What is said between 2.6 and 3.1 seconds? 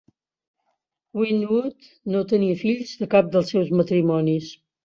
fills